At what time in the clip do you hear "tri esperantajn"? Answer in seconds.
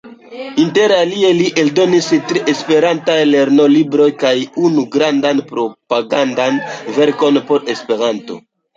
2.31-3.31